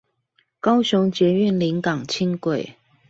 [0.59, 2.73] 高雄捷運臨港輕軌